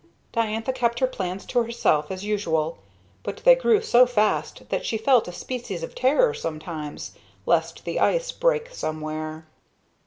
Diantha 0.31 0.73
kept 0.73 0.97
her 0.97 1.05
plans 1.05 1.45
to 1.45 1.61
herself, 1.61 2.09
as 2.09 2.25
usual, 2.25 2.79
but 3.21 3.37
they 3.45 3.53
grew 3.53 3.83
so 3.83 4.07
fast 4.07 4.67
that 4.69 4.83
she 4.83 4.97
felt 4.97 5.27
a 5.27 5.31
species 5.31 5.83
of 5.83 5.93
terror 5.93 6.33
sometimes, 6.33 7.11
lest 7.45 7.85
the 7.85 7.99
ice 7.99 8.31
break 8.31 8.69
somewhere. 8.73 9.45